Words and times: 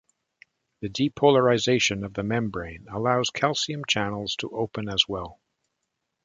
The 0.79 0.89
depolarization 0.89 2.03
of 2.03 2.15
the 2.15 2.23
membrane 2.23 2.87
allows 2.89 3.29
calcium 3.29 3.83
channels 3.87 4.35
to 4.37 4.49
open 4.49 4.89
as 4.89 5.07
well. 5.07 5.39